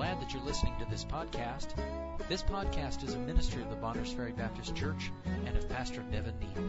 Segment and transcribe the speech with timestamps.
[0.00, 1.74] glad that you're listening to this podcast.
[2.26, 5.12] This podcast is a ministry of the Bonners Ferry Baptist Church
[5.44, 6.64] and of Pastor Nevin Neal.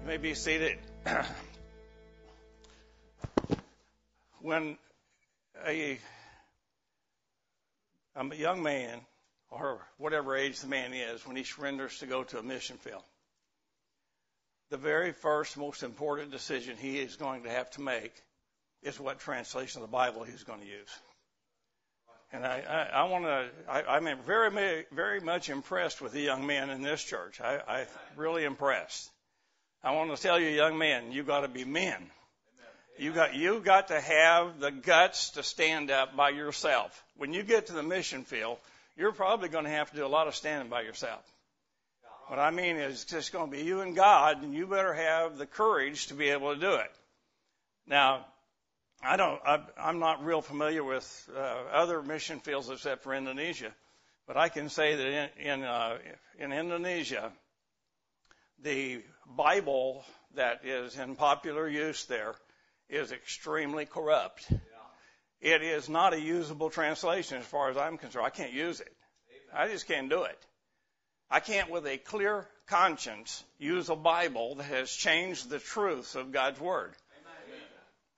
[0.00, 0.78] You may be seated.
[4.40, 4.76] when
[5.64, 6.00] a,
[8.16, 8.98] a young man,
[9.52, 13.04] or whatever age the man is, when he surrenders to go to a mission field,
[14.70, 18.12] the very first, most important decision he is going to have to make
[18.82, 20.98] is what translation of the Bible he's going to use.
[22.32, 26.46] And I, I, I want to, I, I'm very, very much impressed with the young
[26.46, 27.40] men in this church.
[27.40, 29.10] I, I really impressed.
[29.82, 32.10] I want to tell you, young men, you got to be men.
[32.98, 37.04] You got, you got to have the guts to stand up by yourself.
[37.16, 38.58] When you get to the mission field,
[38.96, 41.22] you're probably going to have to do a lot of standing by yourself.
[42.28, 44.92] What I mean is, it's just going to be you and God, and you better
[44.92, 46.90] have the courage to be able to do it.
[47.86, 48.26] Now,
[49.00, 51.40] I don't, I, I'm not real familiar with uh,
[51.72, 53.72] other mission fields except for Indonesia,
[54.26, 55.98] but I can say that in in, uh,
[56.38, 57.30] in Indonesia,
[58.62, 59.02] the
[59.36, 60.04] Bible
[60.34, 62.34] that is in popular use there
[62.88, 64.46] is extremely corrupt.
[64.50, 64.58] Yeah.
[65.54, 68.26] It is not a usable translation as far as I'm concerned.
[68.26, 68.92] I can't use it.
[69.54, 69.68] Amen.
[69.68, 70.38] I just can't do it.
[71.30, 76.32] I can't, with a clear conscience, use a Bible that has changed the truths of
[76.32, 76.94] God's Word.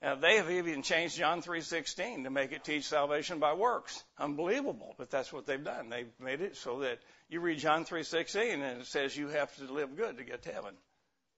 [0.01, 4.05] Now, they have even changed John 3:16 to make it teach salvation by works.
[4.17, 5.89] Unbelievable, but that's what they've done.
[5.89, 9.65] They've made it so that you read John 3:16 and it says you have to
[9.65, 10.77] live good to get to heaven.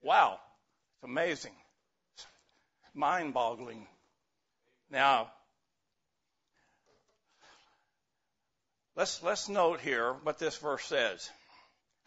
[0.03, 0.41] Wow,
[0.97, 1.55] it's amazing,
[2.93, 3.89] mind-boggling.
[4.91, 5.33] Now,
[8.95, 11.31] let's let's note here what this verse says.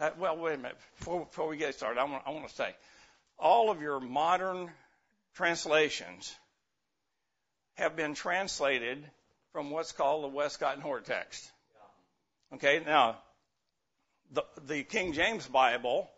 [0.04, 0.76] Uh, well, wait a minute.
[1.00, 2.76] Before, before we get started, I want, I want to say,
[3.40, 4.70] all of your modern
[5.34, 6.36] translations
[7.76, 9.02] have been translated
[9.54, 11.50] from what's called the Westcott and Hort text.
[12.54, 13.16] Okay, now,
[14.34, 16.10] the, the King James Bible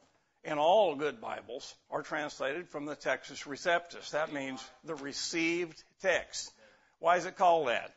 [0.44, 4.10] and all good Bibles are translated from the Textus Receptus.
[4.10, 6.52] That means the received text.
[6.98, 7.92] Why is it called that?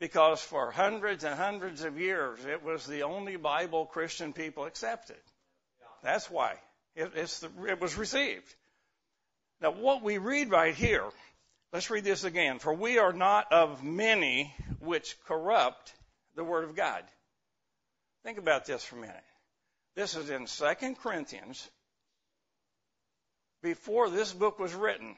[0.00, 5.20] Because for hundreds and hundreds of years, it was the only Bible Christian people accepted.
[6.02, 6.54] That's why.
[6.96, 8.54] It, the, it was received.
[9.60, 11.04] Now, what we read right here
[11.72, 12.58] Let's read this again.
[12.58, 15.92] For we are not of many which corrupt
[16.34, 17.04] the word of God.
[18.24, 19.16] Think about this for a minute.
[19.94, 21.68] This is in 2 Corinthians.
[23.62, 25.16] Before this book was written,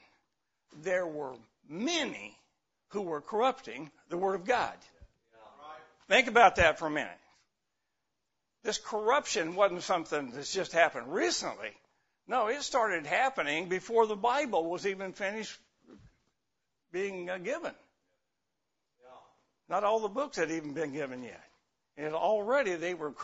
[0.82, 1.32] there were
[1.68, 2.36] many
[2.92, 4.74] who were corrupting the word of God.
[6.08, 7.10] Think about that for a minute.
[8.64, 11.70] This corruption wasn't something that's just happened recently.
[12.28, 15.58] No, it started happening before the Bible was even finished
[16.92, 17.72] being uh, given.
[19.68, 21.42] Not all the books had even been given yet.
[21.96, 23.14] And already they were,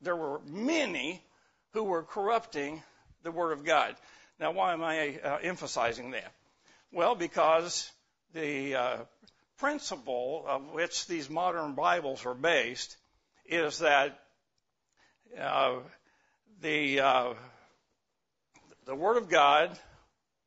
[0.00, 1.22] there were many
[1.72, 2.82] who were corrupting
[3.22, 3.94] the Word of God.
[4.40, 6.32] Now, why am I uh, emphasizing that?
[6.92, 7.90] Well, because
[8.34, 8.96] the uh,
[9.58, 12.96] principle of which these modern Bibles are based
[13.46, 14.18] is that
[15.38, 15.80] uh,
[16.60, 17.34] the uh,
[18.84, 19.78] the Word of God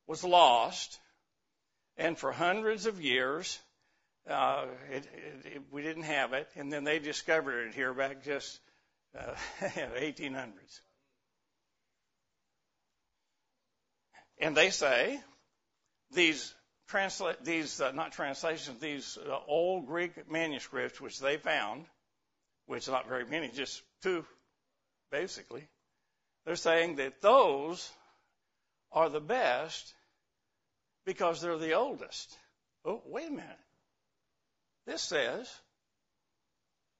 [0.06, 0.98] was lost
[1.96, 3.58] and for hundreds of years,
[4.28, 8.22] uh, it, it, it, we didn't have it, and then they discovered it here back
[8.22, 8.60] just
[9.18, 10.80] uh, 1800s.
[14.38, 15.18] And they say
[16.12, 16.54] these
[16.88, 21.84] translate these uh, not translations these uh, old Greek manuscripts which they found,
[22.66, 24.24] which not very many, just two,
[25.10, 25.66] basically.
[26.44, 27.90] They're saying that those
[28.92, 29.94] are the best
[31.04, 32.36] because they're the oldest.
[32.84, 33.58] Oh, wait a minute.
[34.86, 35.52] This says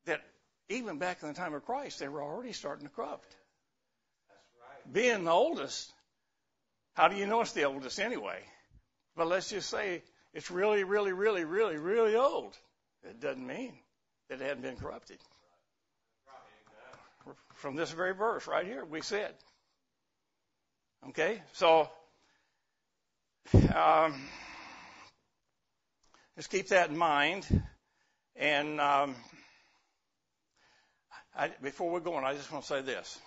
[0.06, 0.20] that
[0.68, 3.36] even back in the time of Christ, they were already starting to corrupt.
[4.60, 4.92] Right.
[4.92, 5.92] Being the oldest,
[6.94, 8.40] how do you know it's the oldest anyway?
[9.16, 10.02] But let's just say
[10.34, 12.56] it's really, really, really, really, really old.
[13.02, 13.72] It doesn't mean
[14.28, 15.18] that it hadn't been corrupted.
[17.54, 19.32] From this very verse right here, we said.
[21.08, 21.88] Okay, so
[23.74, 24.14] um,
[26.36, 27.46] just keep that in mind.
[28.34, 29.14] And um,
[31.34, 33.18] I, before we go on, I just want to say this.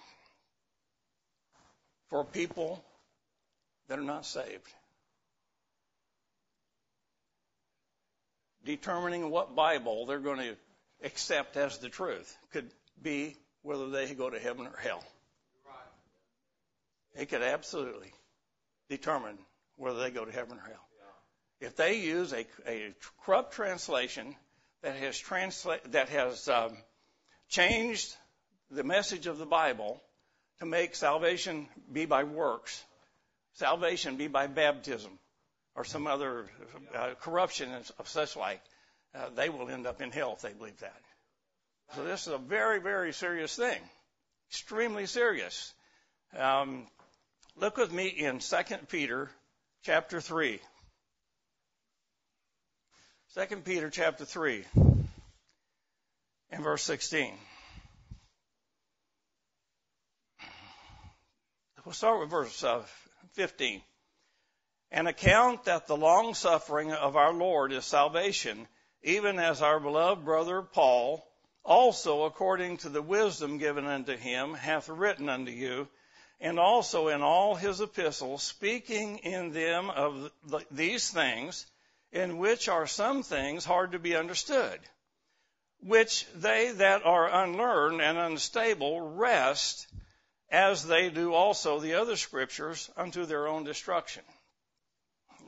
[2.10, 2.84] For people
[3.88, 4.74] that are not saved,
[8.66, 10.56] determining what Bible they're going to
[11.04, 12.70] accept as the truth could
[13.02, 15.04] be whether they go to heaven or hell.
[17.16, 18.14] It could absolutely
[18.90, 19.38] determine
[19.78, 20.86] whether they go to heaven or hell.
[21.60, 22.94] if they use a, a
[23.26, 24.36] corrupt translation
[24.82, 26.78] that has transla- that has um,
[27.50, 28.16] changed
[28.72, 30.02] the message of the Bible
[30.60, 32.84] to make salvation be by works,
[33.54, 35.12] salvation be by baptism,
[35.80, 36.46] or some other
[36.94, 38.62] uh, corruption of such like,
[39.16, 41.02] uh, they will end up in hell if they believe that.
[41.96, 43.80] So this is a very, very serious thing,
[44.50, 45.74] extremely serious.
[46.38, 46.86] Um,
[47.56, 48.58] look with me in 2
[48.90, 49.32] Peter
[49.84, 50.60] chapter 3.
[53.36, 54.66] 2 Peter chapter 3
[56.52, 57.34] and verse 16.
[61.86, 62.84] We'll start with verse uh,
[63.36, 63.82] 15.
[64.92, 68.68] An account that the long suffering of our Lord is salvation,
[69.04, 71.26] even as our beloved brother Paul,
[71.64, 75.88] also according to the wisdom given unto him, hath written unto you,
[76.40, 80.32] and also in all his epistles, speaking in them of
[80.72, 81.68] these things,
[82.12, 84.80] in which are some things hard to be understood,
[85.82, 89.88] which they that are unlearned and unstable wrest,
[90.50, 94.24] as they do also the other scriptures, unto their own destruction.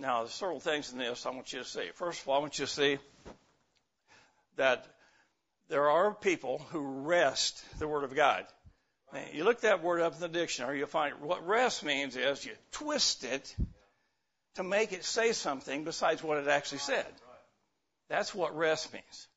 [0.01, 1.91] Now, there's several things in this I want you to see.
[1.93, 2.97] First of all, I want you to see
[4.55, 4.83] that
[5.69, 8.47] there are people who wrest the Word of God.
[9.13, 12.43] Now, you look that word up in the dictionary, you'll find what wrest means is
[12.43, 13.55] you twist it
[14.55, 17.05] to make it say something besides what it actually said.
[18.09, 19.27] That's what wrest means.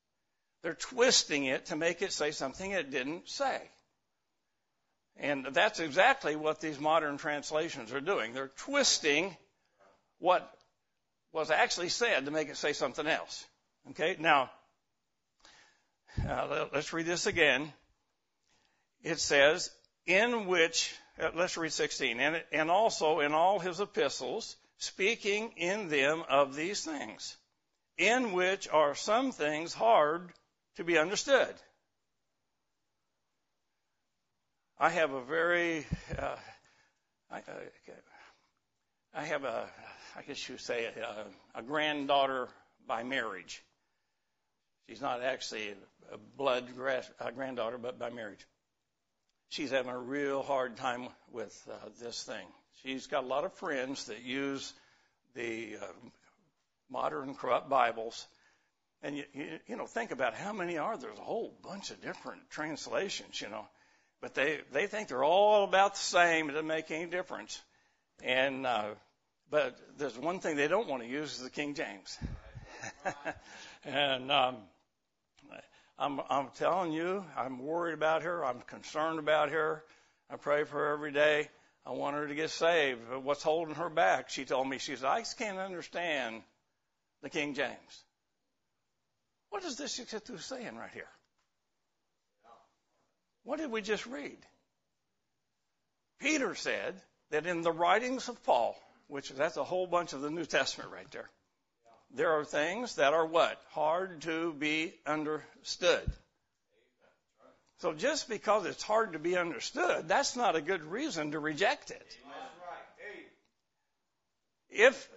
[0.62, 3.60] They're twisting it to make it say something it didn't say.
[5.19, 8.32] And that's exactly what these modern translations are doing.
[8.32, 9.37] They're twisting
[10.24, 10.50] what
[11.32, 13.44] was actually said to make it say something else.
[13.90, 14.50] Okay, now,
[16.26, 17.70] uh, let's read this again.
[19.02, 19.70] It says,
[20.06, 25.90] in which, uh, let's read 16, and, and also in all his epistles, speaking in
[25.90, 27.36] them of these things,
[27.98, 30.32] in which are some things hard
[30.76, 31.54] to be understood.
[34.78, 35.86] I have a very,
[36.18, 36.36] uh,
[37.30, 37.42] I,
[39.14, 39.68] I, have a,
[40.16, 42.49] I guess you say, a, a granddaughter
[42.87, 43.62] by marriage.
[44.88, 45.75] She's not actually
[46.12, 46.69] a blood
[47.34, 48.46] granddaughter, but by marriage.
[49.49, 52.46] She's having a real hard time with uh, this thing.
[52.82, 54.72] She's got a lot of friends that use
[55.34, 55.87] the uh,
[56.90, 58.26] modern corrupt Bibles.
[59.02, 61.10] And you, you, you know, think about how many are there?
[61.10, 63.67] There's a whole bunch of different translations, you know.
[64.20, 66.49] But they, they think they're all about the same.
[66.49, 67.60] It doesn't make any difference.
[68.22, 68.94] And, uh,
[69.54, 72.18] but there's one thing they don't want to use is the King James.
[73.84, 74.56] and, um,
[75.96, 78.44] I'm, I'm telling you, I'm worried about her.
[78.44, 79.84] I'm concerned about her.
[80.28, 81.48] I pray for her every day.
[81.86, 83.02] I want her to get saved.
[83.08, 84.28] But what's holding her back?
[84.28, 86.42] She told me, she said, I just can't understand
[87.22, 88.04] the King James.
[89.50, 91.06] What is this through saying right here?
[93.44, 94.38] What did we just read?
[96.18, 97.00] Peter said
[97.30, 98.76] that in the writings of Paul,
[99.08, 101.30] which that's a whole bunch of the New Testament right there,
[102.14, 103.60] there are things that are what?
[103.70, 106.10] Hard to be understood.
[107.78, 111.90] So just because it's hard to be understood, that's not a good reason to reject
[111.90, 112.18] it.
[114.70, 115.08] If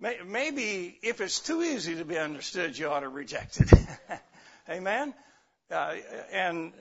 [0.00, 3.72] maybe if it's too easy to be understood, you ought to reject it.
[4.68, 5.14] Amen.
[5.70, 5.94] Uh,
[6.32, 6.72] and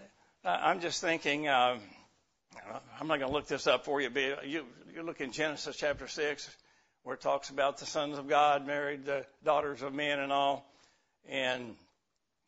[0.44, 1.48] uh, I'm just thinking.
[1.48, 1.78] Uh,
[3.00, 5.76] I'm not going to look this up for you, but you, you look in Genesis
[5.76, 6.50] chapter six,
[7.04, 10.66] where it talks about the sons of God married the daughters of men and all,
[11.28, 11.76] and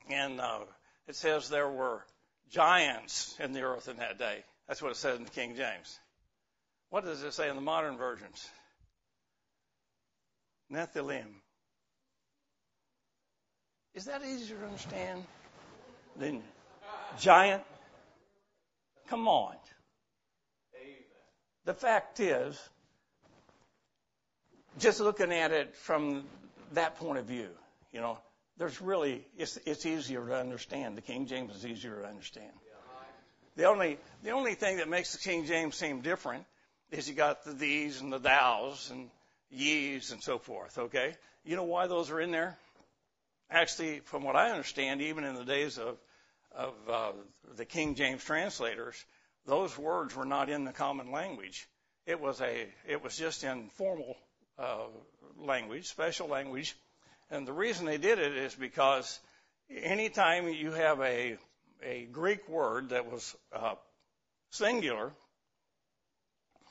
[0.10, 0.60] and uh,
[1.08, 2.06] it says there were
[2.52, 4.44] giants in the earth in that day.
[4.68, 6.00] That's what it says in the King James.
[6.90, 8.48] What does it say in the modern versions?
[10.72, 11.26] Nephilim.
[13.96, 15.24] Is that easier to understand
[16.18, 16.44] than
[17.20, 17.64] giant?
[19.08, 19.56] Come on.
[21.66, 22.60] The fact is,
[24.78, 26.24] just looking at it from
[26.74, 27.50] that point of view,
[27.92, 28.20] you know,
[28.58, 30.96] there's really it's it's easier to understand.
[30.96, 32.52] The King James is easier to understand.
[33.56, 36.46] The only the only thing that makes the King James seem different
[36.92, 39.10] is you got the these and the thous and
[39.50, 40.78] ye's and so forth.
[40.78, 42.58] Okay, you know why those are in there?
[43.50, 45.98] Actually, from what I understand, even in the days of
[46.56, 47.12] of uh,
[47.56, 49.04] the King James translators,
[49.46, 51.68] those words were not in the common language.
[52.06, 54.16] It was a it was just in formal
[54.58, 54.86] uh,
[55.38, 56.76] language, special language
[57.32, 59.20] and the reason they did it is because
[59.70, 61.38] anytime you have a,
[61.84, 63.76] a Greek word that was uh,
[64.52, 65.12] singular,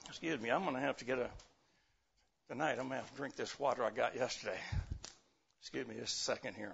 [0.08, 1.28] excuse me, I'm going to have to get a,
[2.48, 4.58] tonight I'm going to have to drink this water I got yesterday.
[5.60, 6.72] Excuse me just a second here.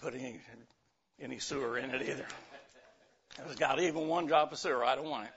[0.00, 0.14] Put
[1.20, 2.26] any, sewer in it either.
[3.46, 4.84] It's got even one drop of sewer.
[4.84, 5.32] I don't want it.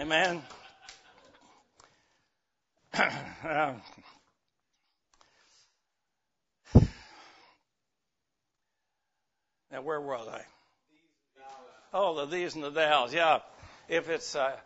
[0.00, 0.42] Amen.
[2.94, 3.82] now,
[9.82, 10.42] where were they?
[11.92, 13.12] Oh, the these and the thous.
[13.12, 13.40] Yeah.
[13.88, 14.56] If it's uh,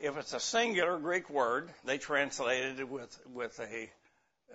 [0.00, 3.90] if it's a singular Greek word, they translated it with with a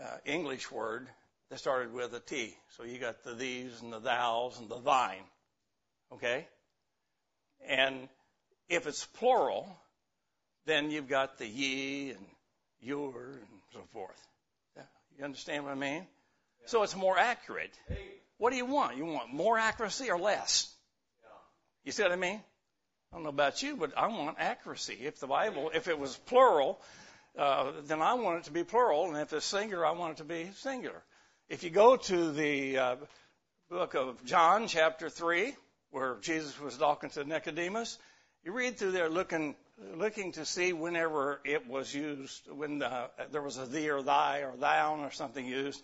[0.01, 1.07] uh, English word
[1.49, 2.55] that started with a T.
[2.77, 5.23] So you got the these and the thous and the thine.
[6.13, 6.47] Okay?
[7.67, 8.09] And
[8.69, 9.67] if it's plural,
[10.65, 12.25] then you've got the ye and
[12.81, 14.27] your and so forth.
[15.17, 16.05] You understand what I mean?
[16.61, 16.67] Yeah.
[16.67, 17.73] So it's more accurate.
[17.87, 17.97] Hey.
[18.37, 18.97] What do you want?
[18.97, 20.71] You want more accuracy or less?
[21.23, 21.29] Yeah.
[21.85, 22.39] You see what I mean?
[23.11, 24.97] I don't know about you, but I want accuracy.
[25.01, 26.79] If the Bible, if it was plural,
[27.37, 30.17] uh, then I want it to be plural, and if it's singular, I want it
[30.17, 31.01] to be singular.
[31.49, 32.95] If you go to the uh,
[33.69, 35.55] book of John, chapter three,
[35.91, 37.97] where Jesus was talking to Nicodemus,
[38.43, 39.55] you read through there looking
[39.95, 44.39] looking to see whenever it was used, when the, there was a thee or thy
[44.39, 45.81] or thou or something used,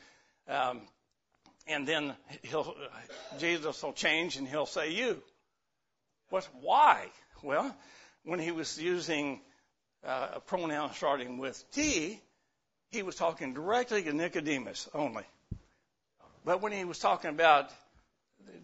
[0.49, 0.81] um,
[1.65, 2.75] and then he'll
[3.39, 5.23] Jesus will change and he'll say you.
[6.29, 6.45] What?
[6.59, 7.07] Why?
[7.41, 7.73] Well,
[8.25, 9.39] when he was using
[10.05, 12.19] uh, a pronoun starting with T,
[12.91, 15.23] he was talking directly to Nicodemus only.
[16.45, 17.69] But when he was talking about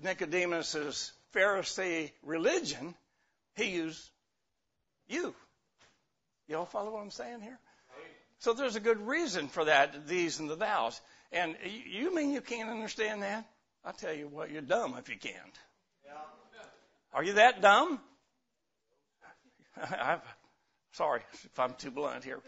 [0.03, 2.95] Nicodemus's Pharisee religion,
[3.55, 4.09] he used
[5.07, 5.33] you.
[6.47, 7.59] You all follow what I'm saying here?
[8.39, 10.99] So there's a good reason for that, these and the thous.
[11.31, 11.55] And
[11.85, 13.45] you mean you can't understand that?
[13.83, 15.35] I tell you what, you're dumb if you can't.
[16.05, 16.11] Yeah.
[17.13, 17.99] Are you that dumb?
[19.99, 20.21] I'm
[20.93, 22.39] sorry if I'm too blunt here.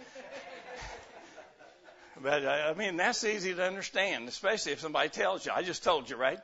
[2.24, 5.52] But uh, I mean, that's easy to understand, especially if somebody tells you.
[5.56, 6.40] I just told you, right?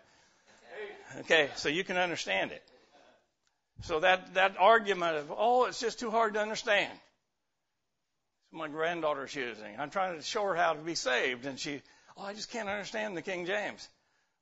[1.20, 2.64] Okay, so you can understand it.
[3.84, 6.92] So that, that argument of, oh, it's just too hard to understand.
[8.52, 9.76] My granddaughter's using.
[9.78, 11.82] I'm trying to show her how to be saved, and she,
[12.18, 13.88] oh, I just can't understand the King James.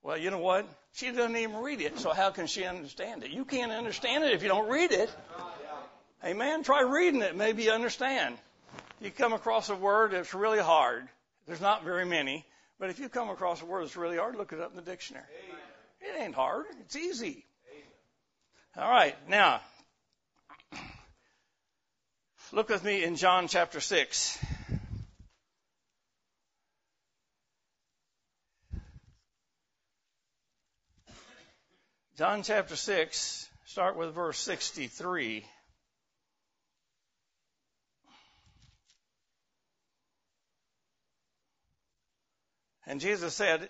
[0.04, 0.68] Well, you know what?
[0.94, 3.32] She doesn't even read it, so how can she understand it?
[3.32, 5.10] You can't understand it if you don't read it.
[6.24, 6.64] Amen.
[6.64, 8.38] Try reading it, maybe you understand.
[9.02, 11.08] You come across a word that's really hard.
[11.48, 12.46] There's not very many,
[12.80, 14.82] but if you come across a word that's really hard, look it up in the
[14.82, 15.26] dictionary.
[16.02, 16.66] It ain't hard.
[16.82, 17.46] It's easy.
[18.78, 19.62] All right, now,
[22.52, 24.38] look with me in John chapter 6.
[32.18, 35.46] John chapter 6, start with verse 63.
[42.88, 43.70] And Jesus said,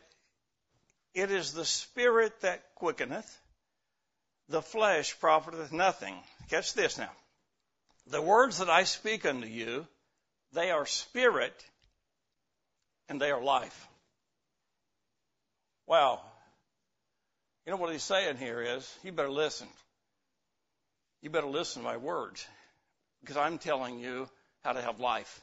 [1.14, 3.42] It is the Spirit that quickeneth
[4.50, 6.16] the flesh profiteth nothing.
[6.50, 7.12] Catch this now.
[8.08, 9.88] The words that I speak unto you,
[10.54, 11.54] they are spirit
[13.10, 13.88] and they are life.
[15.88, 16.22] Wow.
[17.66, 19.68] You know what he's saying here is, you better listen.
[21.22, 22.46] You better listen to my words
[23.22, 24.30] because I'm telling you
[24.64, 25.42] how to have life.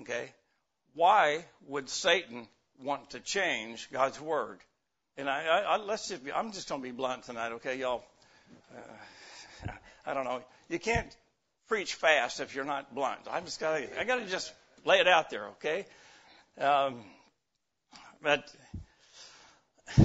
[0.00, 0.32] Okay?
[0.94, 2.48] Why would Satan
[2.82, 4.58] want to change God's word?
[5.16, 7.78] And I, I, I let's just be, I'm just going to be blunt tonight, okay,
[7.78, 8.04] y'all?
[8.74, 9.72] Uh,
[10.06, 10.42] I don't know.
[10.68, 11.14] You can't
[11.68, 13.20] preach fast if you're not blunt.
[13.30, 14.52] I just got to, I got to just
[14.84, 15.86] lay it out there, okay?
[16.58, 17.04] Um,
[18.22, 18.50] but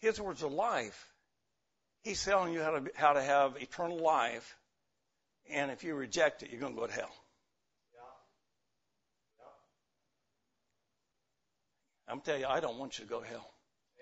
[0.00, 1.08] his words of life.
[2.02, 4.56] He's telling you how to how to have eternal life,
[5.50, 7.12] and if you reject it, you're going to go to hell.
[12.08, 13.50] I'm telling you, I don't want you to go to hell.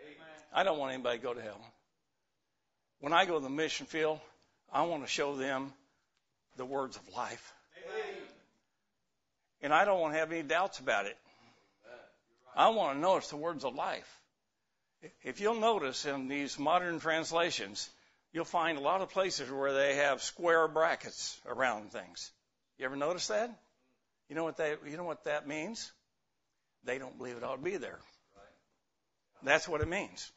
[0.02, 0.26] Amen.
[0.52, 1.60] I don't want anybody to go to hell.
[2.98, 4.18] When I go to the mission field,
[4.72, 5.72] I want to show them
[6.56, 7.52] the words of life.
[7.84, 8.16] Amen.
[9.62, 11.16] And I don't want to have any doubts about it.
[12.56, 14.20] I want to know it's the words of life.
[15.22, 17.88] If you'll notice in these modern translations,
[18.32, 22.30] you'll find a lot of places where they have square brackets around things.
[22.78, 23.50] You ever notice that?
[24.28, 25.92] You know what that you know what that means?
[26.84, 27.98] they don't believe it ought to be there.
[29.42, 30.30] That's what it means.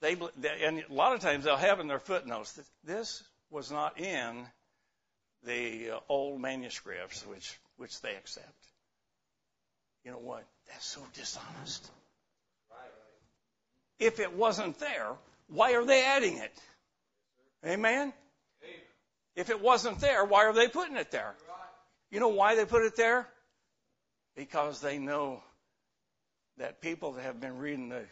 [0.00, 0.16] They,
[0.64, 4.46] and a lot of times they'll have in their footnotes that this was not in
[5.44, 8.46] the uh, old manuscripts, which which they accept.
[10.04, 10.44] You know what?
[10.68, 11.90] That's so dishonest.
[13.98, 15.12] If it wasn't there,
[15.48, 16.52] why are they adding it?
[17.64, 18.12] Amen?
[19.36, 21.34] If it wasn't there, why are they putting it there?
[22.10, 23.28] You know why they put it there?
[24.36, 25.42] Because they know
[26.58, 28.02] that people that have been reading the,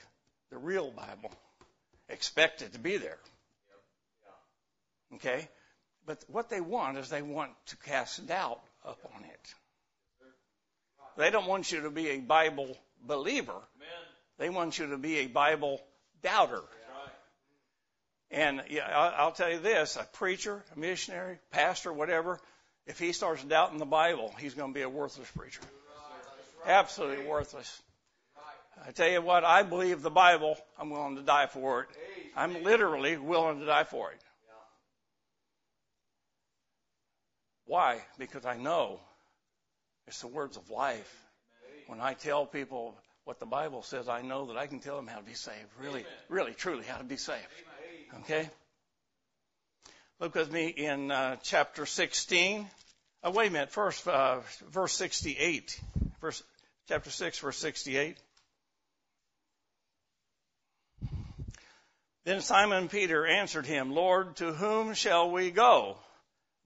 [0.51, 1.33] the real Bible
[2.09, 3.19] expect it to be there.
[5.15, 5.49] Okay?
[6.07, 9.55] But what they want is they want to cast doubt upon it.
[11.17, 13.61] They don't want you to be a Bible believer.
[14.39, 15.81] They want you to be a Bible
[16.23, 16.63] doubter.
[18.31, 18.63] And
[18.95, 22.39] I'll tell you this: a preacher, a missionary, pastor, whatever,
[22.87, 25.63] if he starts doubting the Bible, he's going to be a worthless preacher.
[26.67, 27.83] Absolutely worthless.
[28.87, 30.57] I tell you what, I believe the Bible.
[30.79, 31.89] I'm willing to die for it.
[32.37, 34.21] I'm literally willing to die for it.
[37.67, 38.01] Why?
[38.19, 39.01] Because I know
[40.07, 41.13] it's the words of life.
[41.87, 42.95] When I tell people
[43.25, 45.69] what the Bible says, I know that I can tell them how to be saved.
[45.81, 47.47] Really, really, truly, how to be saved.
[48.21, 48.49] Okay?
[50.21, 52.69] Look with me in uh, chapter 16.
[53.23, 53.71] Oh, wait a minute.
[53.71, 55.81] First, uh, verse 68.
[56.21, 56.43] Verse,
[56.89, 58.17] chapter 6, verse 68.
[62.25, 65.97] Then Simon Peter answered him, Lord, to whom shall we go?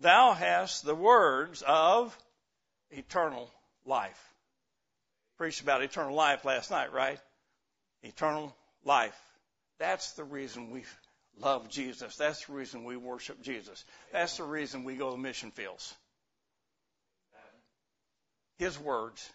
[0.01, 2.17] Thou hast the words of
[2.91, 3.49] eternal
[3.85, 4.21] life.
[5.39, 7.21] Preached about eternal life last night, right?
[8.03, 9.19] Eternal life.
[9.79, 10.85] That's the reason we
[11.41, 12.17] love Jesus.
[12.17, 13.85] That's the reason we worship Jesus.
[14.12, 15.95] That's the reason we go to mission fields.
[18.59, 19.29] His words,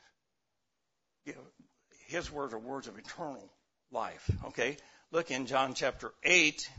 [2.07, 3.49] His words are words of eternal
[3.91, 4.29] life.
[4.45, 4.77] Okay?
[5.11, 6.69] Look in John chapter 8.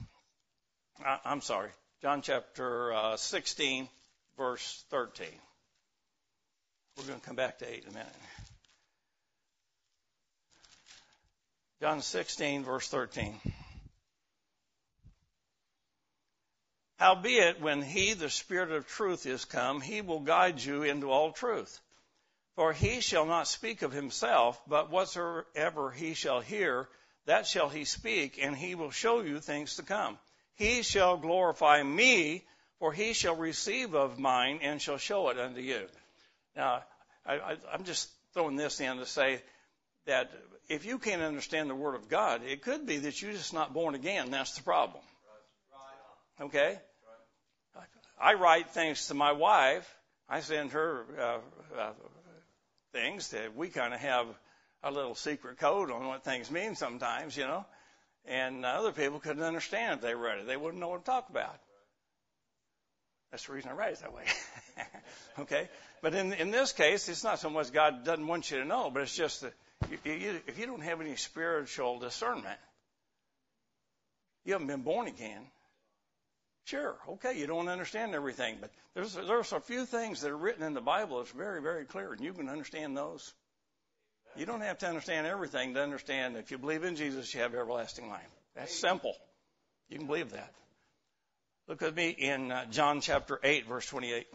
[1.04, 1.70] Uh, I'm sorry.
[2.02, 3.88] John chapter uh, 16,
[4.36, 5.26] verse 13.
[6.96, 8.12] We're going to come back to 8 in a minute.
[11.80, 13.38] John 16, verse 13.
[16.98, 21.30] Howbeit, when he, the Spirit of truth, is come, he will guide you into all
[21.30, 21.80] truth.
[22.56, 26.88] For he shall not speak of himself, but whatsoever he shall hear,
[27.26, 30.18] that shall he speak, and he will show you things to come.
[30.56, 32.44] He shall glorify me,
[32.80, 35.86] for he shall receive of mine and shall show it unto you.
[36.56, 36.82] Now,
[37.24, 39.40] I, am just throwing this in to say
[40.06, 40.32] that
[40.68, 43.72] if you can't understand the Word of God, it could be that you're just not
[43.72, 44.32] born again.
[44.32, 45.02] That's the problem.
[46.40, 46.78] Okay?
[48.20, 49.88] I write things to my wife.
[50.28, 51.38] I send her uh,
[51.78, 51.92] uh,
[52.92, 54.26] things that we kind of have
[54.82, 57.64] a little secret code on what things mean sometimes, you know.
[58.26, 60.46] And other people couldn't understand if they read it.
[60.46, 61.58] They wouldn't know what to talk about.
[63.30, 64.24] That's the reason I write it that way.
[65.40, 65.68] okay?
[66.02, 68.90] But in, in this case, it's not so much God doesn't want you to know,
[68.90, 69.52] but it's just that
[70.04, 72.58] you, if you don't have any spiritual discernment,
[74.44, 75.42] you haven't been born again.
[76.68, 80.62] Sure, okay, you don't understand everything, but there's there's a few things that are written
[80.62, 83.32] in the Bible that's very very clear, and you can understand those.
[84.36, 87.54] You don't have to understand everything to understand if you believe in Jesus, you have
[87.54, 88.28] everlasting life.
[88.54, 89.14] That's simple.
[89.88, 90.52] You can believe that.
[91.68, 94.26] Look with me in uh, John chapter 8, verse 28.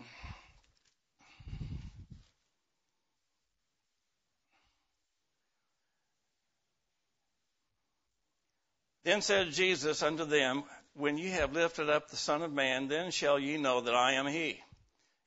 [9.03, 10.63] Then said Jesus unto them,
[10.95, 14.13] When ye have lifted up the Son of Man, then shall ye know that I
[14.13, 14.61] am He,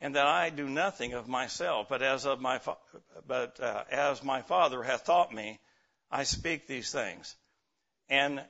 [0.01, 2.61] and that I do nothing of myself, but as of my
[3.27, 5.59] but uh, as my Father hath taught me,
[6.11, 7.35] I speak these things.
[8.09, 8.45] And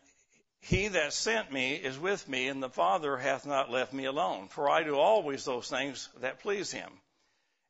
[0.60, 4.48] he that sent me is with me, and the Father hath not left me alone,
[4.48, 6.90] for I do always those things that please him.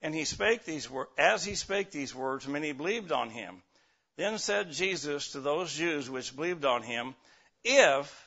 [0.02, 3.62] And he spake these as he spake these words, many believed on him.
[4.16, 7.14] Then said Jesus to those Jews which believed on him,
[7.64, 8.25] if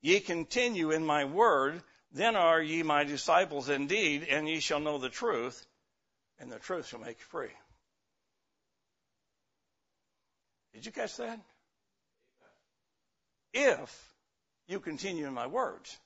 [0.00, 1.82] ye continue in my word,
[2.12, 5.66] then are ye my disciples indeed, and ye shall know the truth,
[6.38, 7.52] and the truth shall make you free.
[10.72, 11.40] Did you catch that?
[13.52, 14.14] If
[14.66, 15.98] you continue in my words,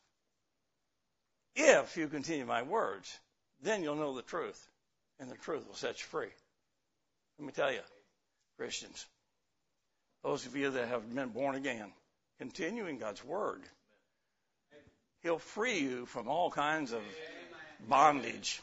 [1.54, 3.18] if you continue my words,
[3.62, 4.68] then you'll know the truth,
[5.20, 6.32] and the truth will set you free.
[7.38, 7.80] Let me tell you,
[8.58, 9.06] Christians,
[10.22, 11.92] those of you that have been born again,
[12.38, 13.62] continue in God's Word.
[15.24, 17.00] He'll free you from all kinds of
[17.88, 18.60] bondage.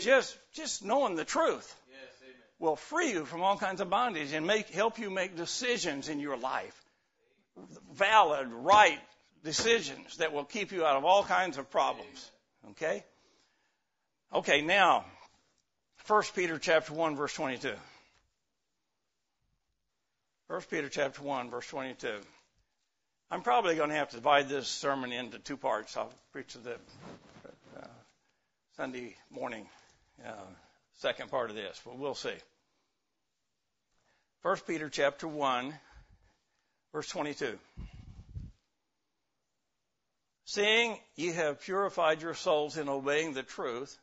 [0.00, 1.74] Just, just knowing the truth
[2.58, 6.18] will free you from all kinds of bondage and make, help you make decisions in
[6.18, 6.76] your life.
[7.92, 8.98] Valid, right
[9.44, 12.30] decisions that will keep you out of all kinds of problems.
[12.70, 13.04] Okay?
[14.34, 15.04] Okay, now,
[16.08, 17.74] 1 Peter chapter 1 verse 22.
[20.48, 22.08] 1 Peter chapter 1 verse 22.
[23.32, 25.96] I'm probably going to have to divide this sermon into two parts.
[25.96, 27.86] I'll preach the uh,
[28.76, 29.66] Sunday morning
[30.22, 30.32] uh,
[30.98, 32.34] second part of this, but we'll see.
[34.42, 35.72] First Peter chapter one,
[36.92, 37.58] verse 22.
[40.44, 43.98] Seeing ye have purified your souls in obeying the truth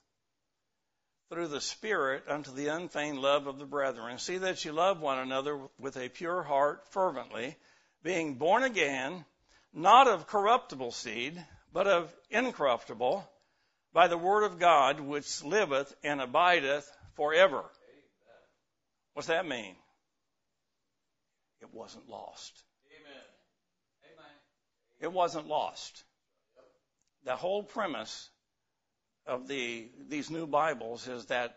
[1.32, 4.18] through the Spirit unto the unfeigned love of the brethren.
[4.18, 7.56] See that you love one another with a pure heart fervently,
[8.04, 9.26] being born again,
[9.74, 13.28] not of corruptible seed, but of incorruptible,
[13.94, 17.64] by the word of God, which liveth and abideth forever.
[19.14, 19.76] What's that mean?
[21.62, 22.64] It wasn't lost.
[25.00, 26.04] It wasn't lost.
[27.24, 28.30] The whole premise
[29.26, 31.56] of the these new Bibles is that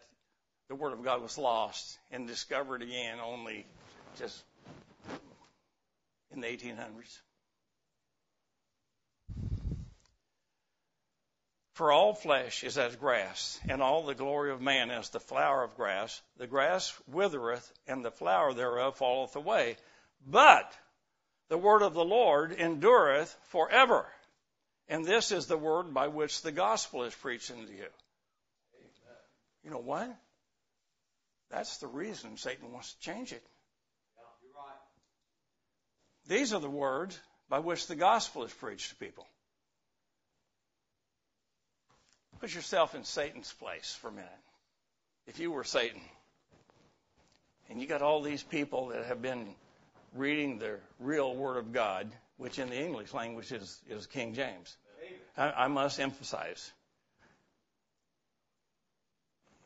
[0.69, 3.67] the Word of God was lost and discovered again only
[4.19, 4.43] just
[6.35, 7.21] in the 1800s.
[11.75, 15.65] For all flesh is as grass, and all the glory of man as the flower
[15.65, 16.21] of grass.
[16.37, 19.77] The grass withereth, and the flower thereof falleth away.
[20.27, 20.77] But
[21.49, 24.07] the word of the Lord endureth forever.
[24.89, 27.89] And this is the word by which the gospel is preached unto you.
[29.65, 30.15] You know what?
[31.51, 33.45] That's the reason Satan wants to change it.
[36.27, 39.27] These are the words by which the gospel is preached to people.
[42.41, 44.31] Put yourself in Satan's place for a minute.
[45.27, 46.01] If you were Satan,
[47.71, 49.55] and you got all these people that have been
[50.15, 54.77] reading the real Word of God, which in the English language is, is King James.
[55.37, 56.73] I, I must emphasize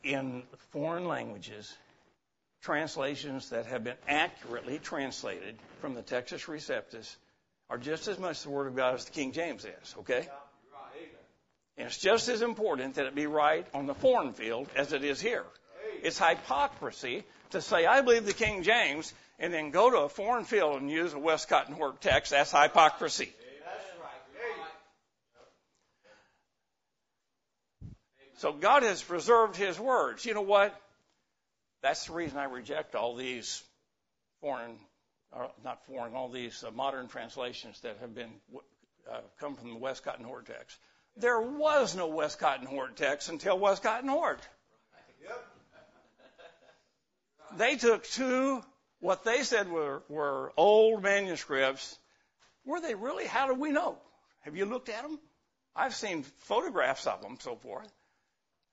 [0.05, 1.75] in foreign languages,
[2.67, 7.15] translations that have been accurately translated from the Textus Receptus
[7.71, 10.29] are just as much the Word of God as the King James is, okay?
[11.79, 15.05] And it's just as important that it be right on the foreign field as it
[15.05, 15.45] is here.
[16.03, 20.45] It's hypocrisy to say, I believe the King James, and then go to a foreign
[20.45, 22.33] field and use a Westcott and Hort text.
[22.33, 23.33] That's hypocrisy.
[28.39, 30.27] So God has preserved His words.
[30.27, 30.75] You know what?
[31.87, 33.63] That's the reason I reject all these
[34.41, 34.77] foreign,
[35.31, 38.33] or not foreign, all these uh, modern translations that have been
[39.09, 40.77] uh, come from the Westcott and Hort text.
[41.17, 44.41] There was no Westcott and Hort text until Westcott and Hort.
[47.57, 48.65] They took two,
[48.99, 51.97] what they said were, were old manuscripts.
[52.65, 53.27] Were they really?
[53.27, 53.97] How do we know?
[54.41, 55.21] Have you looked at them?
[55.77, 57.93] I've seen photographs of them, so forth.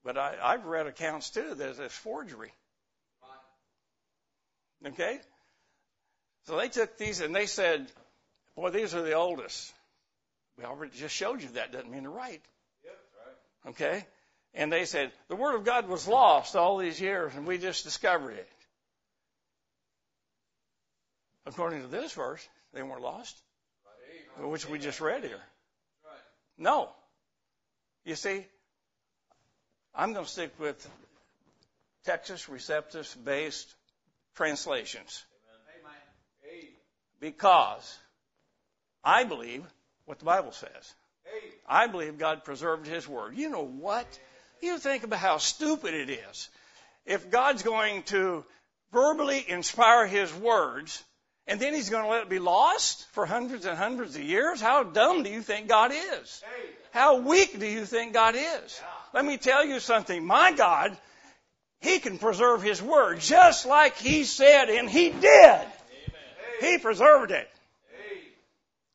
[0.04, 2.52] But I, I've read accounts too that it's forgery.
[4.86, 5.20] Okay?
[6.46, 7.88] So they took these and they said,
[8.56, 9.72] boy, these are the oldest.
[10.58, 12.42] We already just showed you that doesn't mean they're right.
[12.84, 13.70] Yep, right.
[13.72, 14.06] Okay?
[14.54, 17.84] And they said, the Word of God was lost all these years and we just
[17.84, 18.50] discovered it.
[21.46, 23.36] According to this verse, they weren't lost,
[24.38, 24.50] Right.
[24.50, 25.42] which we just read here.
[26.06, 26.20] Right.
[26.58, 26.90] No.
[28.06, 28.46] You see,
[29.94, 30.90] I'm going to stick with
[32.08, 33.74] Textus Receptus based
[34.36, 35.24] translations
[37.20, 37.98] because
[39.04, 39.64] I believe
[40.06, 40.94] what the Bible says.
[41.68, 43.38] I believe God preserved His Word.
[43.38, 44.08] You know what?
[44.62, 46.50] You think about how stupid it is.
[47.06, 48.44] If God's going to
[48.92, 51.02] verbally inspire His words,
[51.48, 54.60] and then He's going to let it be lost for hundreds and hundreds of years,
[54.60, 56.44] how dumb do you think God is?
[56.92, 58.82] How weak do you think God is?
[59.14, 60.26] Let me tell you something.
[60.26, 60.98] My God,
[61.84, 65.62] He can preserve His Word just like He said, and He did.
[66.62, 67.50] He preserved it.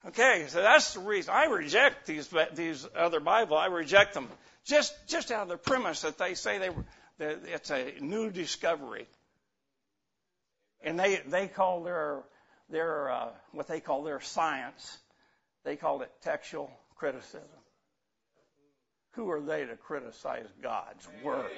[0.07, 3.59] Okay, so that's the reason I reject these these other Bible.
[3.59, 4.27] I reject them
[4.65, 6.85] just just out of the premise that they say they were
[7.19, 9.07] that it's a new discovery,
[10.83, 12.23] and they they call their
[12.71, 14.97] their uh, what they call their science,
[15.63, 17.43] they call it textual criticism.
[19.13, 21.51] Who are they to criticize God's word?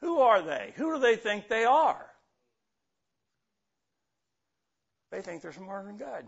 [0.00, 0.72] Who are they?
[0.76, 2.04] Who do they think they are?
[5.10, 6.24] They think they're smarter than God.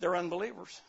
[0.00, 0.80] They're unbelievers.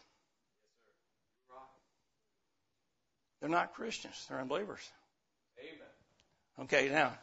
[3.40, 4.26] They're not Christians.
[4.28, 4.88] They're unbelievers.
[5.60, 6.66] Amen.
[6.66, 7.14] Okay, now,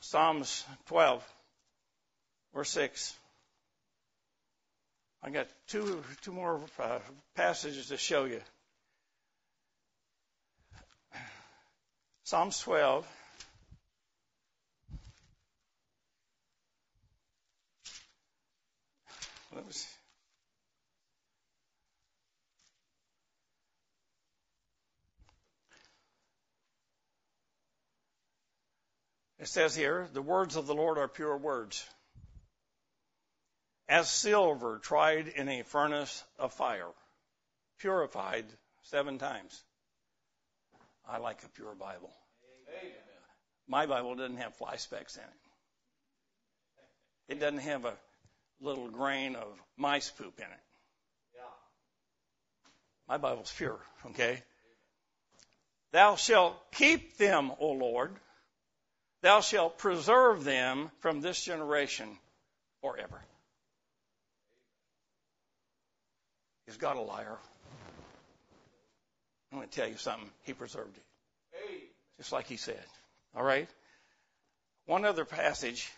[0.00, 1.24] Psalms 12,
[2.54, 3.16] verse 6.
[5.22, 6.98] I got two, two more uh,
[7.34, 8.40] passages to show you.
[12.26, 13.06] Psalms 12.
[19.54, 19.88] Let me see.
[29.38, 31.86] It says here, the words of the Lord are pure words.
[33.86, 36.88] As silver tried in a furnace of fire,
[37.78, 38.46] purified
[38.84, 39.62] seven times.
[41.08, 42.10] I like a pure Bible.
[42.80, 42.92] Amen.
[43.68, 45.28] My Bible doesn't have fly specks in it.
[47.28, 47.94] It doesn't have a
[48.60, 50.60] little grain of mice poop in it.
[51.34, 51.40] Yeah.
[53.08, 54.42] My Bible's pure, okay?
[55.92, 58.12] Thou shalt keep them, O Lord.
[59.22, 62.08] Thou shalt preserve them from this generation
[62.82, 63.22] forever.
[66.66, 67.38] Is God a liar?
[69.54, 70.28] I'm going to tell you something.
[70.42, 71.04] He preserved it,
[71.52, 71.78] Hey.
[72.18, 72.82] just like he said.
[73.36, 73.68] All right?
[74.86, 75.88] One other passage.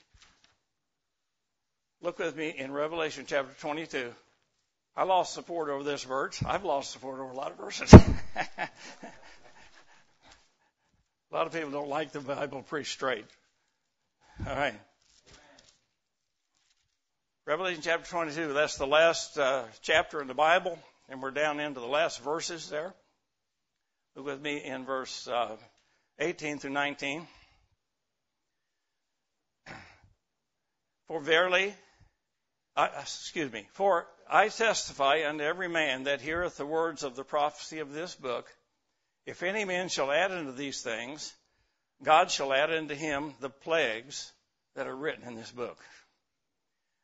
[2.02, 4.12] Look with me in Revelation chapter 22.
[4.94, 6.42] I lost support over this verse.
[6.44, 7.90] I've lost support over a lot of verses.
[8.36, 8.68] a
[11.32, 13.24] lot of people don't like the Bible pretty straight.
[14.46, 14.74] All right.
[17.46, 21.80] Revelation chapter 22, that's the last uh, chapter in the Bible, and we're down into
[21.80, 22.92] the last verses there.
[24.16, 25.56] Look with me in verse uh,
[26.18, 27.28] 18 through 19.
[31.06, 31.74] For verily,
[32.74, 37.24] I, excuse me, for I testify unto every man that heareth the words of the
[37.24, 38.50] prophecy of this book,
[39.26, 41.34] if any man shall add unto these things,
[42.02, 44.32] God shall add unto him the plagues
[44.76, 45.78] that are written in this book.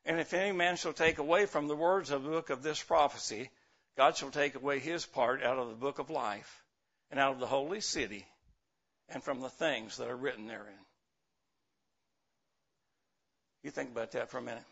[0.05, 2.81] And if any man shall take away from the words of the book of this
[2.81, 3.51] prophecy,
[3.97, 6.62] God shall take away his part out of the book of life,
[7.13, 8.25] and out of the holy city,
[9.09, 10.73] and from the things that are written therein.
[13.61, 14.63] You think about that for a minute.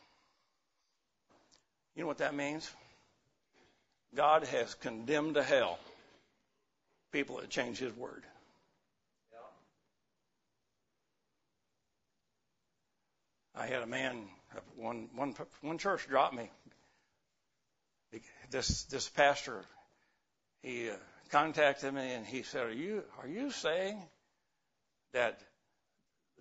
[1.96, 2.68] You know what that means?
[4.16, 5.78] God has condemned to hell
[7.12, 8.24] people that change his word.
[13.54, 14.18] I had a man,
[14.78, 16.50] one, one, one church dropped me.
[18.50, 19.64] This, this pastor,
[20.64, 20.96] he uh,
[21.32, 24.02] contacted me and he said, are you, are you saying
[25.14, 25.40] that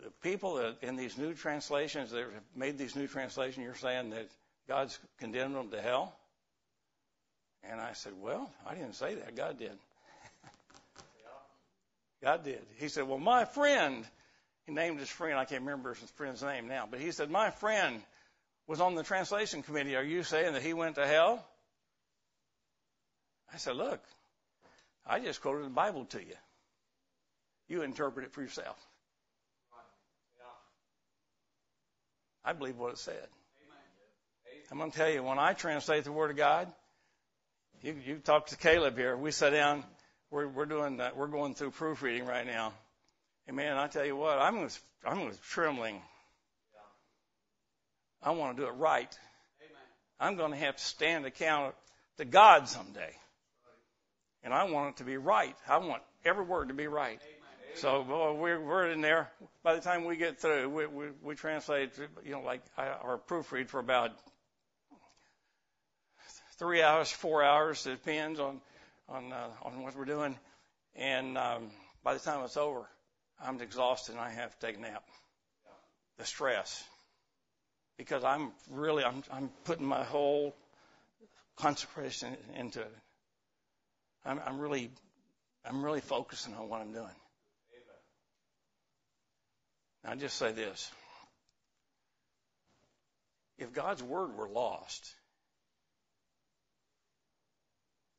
[0.03, 4.11] the people that in these new translations that have made these new translations, you're saying
[4.11, 4.29] that
[4.69, 6.15] God's condemned them to hell?
[7.63, 9.37] And I said, well, I didn't say that.
[9.37, 9.77] God did.
[12.23, 12.61] God did.
[12.77, 14.05] He said, well, my friend,
[14.67, 17.51] he named his friend, I can't remember his friend's name now, but he said, my
[17.51, 18.01] friend
[18.67, 19.97] was on the translation committee.
[19.97, 21.45] Are you saying that he went to hell?
[23.53, 24.01] I said, look,
[25.11, 26.37] I just quoted the Bible to you.
[27.69, 28.77] You interpret it for yourself.
[32.45, 33.27] I believe what it said.
[34.71, 36.69] I'm going to tell you, when I translate the Word of God,
[37.83, 39.17] you, you talk to Caleb here.
[39.17, 39.83] We sat down.
[40.31, 41.17] We're, we're doing that.
[41.17, 42.73] We're going through proofreading right now.
[43.49, 46.01] And man, I tell you what, I'm with, I'm with trembling.
[48.23, 49.13] I want to do it right.
[50.21, 51.75] I'm going to have to stand account
[52.19, 53.11] to God someday.
[54.43, 55.55] And I want it to be right.
[55.69, 57.21] I want every word to be right.
[57.77, 59.31] So well, we're we're in there.
[59.63, 61.93] By the time we get through, we we, we translate,
[62.25, 62.63] you know, like
[63.05, 64.13] or proofread for about
[66.59, 67.87] three hours, four hours.
[67.87, 68.61] It depends on
[69.09, 70.39] on uh, on what we're doing.
[70.97, 71.71] And um,
[72.03, 72.89] by the time it's over,
[73.43, 75.05] I'm exhausted and I have to take a nap.
[76.19, 76.83] The stress,
[77.97, 80.55] because I'm really I'm I'm putting my whole
[81.57, 82.97] concentration into it.
[84.25, 84.91] I'm, I'm really
[85.65, 87.07] I'm really focusing on what I'm doing.
[90.05, 90.91] Now, I just say this.
[93.59, 95.15] If God's word were lost,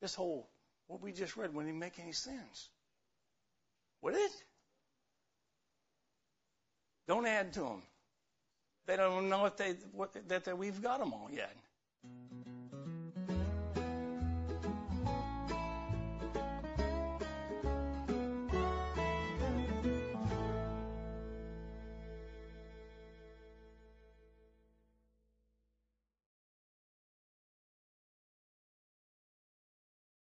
[0.01, 0.47] this whole,
[0.87, 2.69] what we just read wouldn't even make any sense.
[4.03, 4.31] Would it?
[7.07, 7.81] Don't add to them.
[8.85, 11.55] They don't know if they, what, that, that we've got them all yet.